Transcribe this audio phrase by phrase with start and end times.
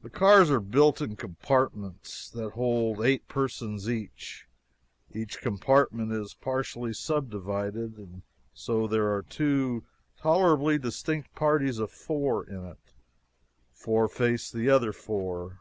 [0.00, 4.46] The cars are built in compartments that hold eight persons each.
[5.12, 8.22] Each compartment is partially subdivided, and
[8.54, 9.84] so there are two
[10.16, 12.94] tolerably distinct parties of four in it.
[13.74, 15.60] Four face the other four.